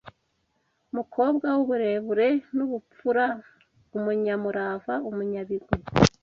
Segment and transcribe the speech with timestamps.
[0.95, 3.25] mukobwa w’uburere n’ubupfura,
[3.97, 5.75] umunyamurava, umunyabigwi